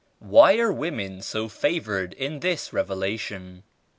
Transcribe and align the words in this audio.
"Why 0.17 0.57
*re 0.59 0.71
women 0.73 1.21
so 1.21 1.47
favored 1.47 2.13
in 2.13 2.39
this 2.39 2.71
Revela 2.71 3.19
tion?" 3.19 3.61